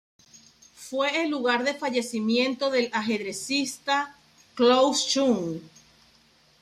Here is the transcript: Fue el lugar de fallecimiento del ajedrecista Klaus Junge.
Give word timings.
Fue 0.73 1.21
el 1.21 1.29
lugar 1.29 1.63
de 1.63 1.75
fallecimiento 1.75 2.71
del 2.71 2.89
ajedrecista 2.91 4.15
Klaus 4.55 5.07
Junge. 5.13 5.61